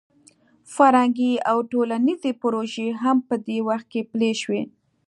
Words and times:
فرهنګي 0.75 1.33
او 1.49 1.57
ټولنیزې 1.71 2.31
پروژې 2.41 2.87
هم 3.01 3.17
په 3.27 3.35
دې 3.47 3.57
وخت 3.67 3.87
کې 3.93 4.01
پلې 4.11 4.31
شوې. 4.41 4.61